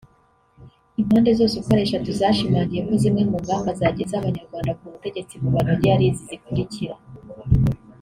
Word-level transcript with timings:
Impande 1.01 1.29
zose 1.39 1.53
uko 1.57 1.69
ari 1.73 1.81
eshatu 1.85 2.09
zashimangiye 2.19 2.81
ko 2.87 2.93
zimwe 3.01 3.21
mu 3.31 3.37
ngamba 3.43 3.69
zageza 3.79 4.13
abanyarwanda 4.17 4.71
ku 4.77 4.85
butegetsi 4.93 5.33
bubanogeye 5.41 5.93
ari 5.95 6.05
izi 6.09 6.23
zikurikira 6.29 6.95